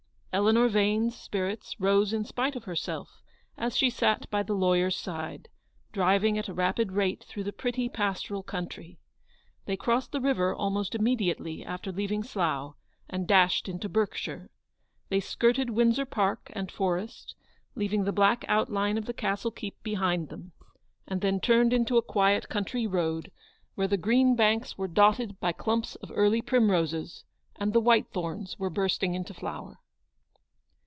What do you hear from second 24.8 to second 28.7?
dotted by clumps of early primroses, and the whitethorns were